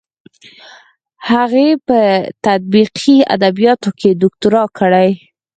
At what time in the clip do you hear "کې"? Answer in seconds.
3.99-4.09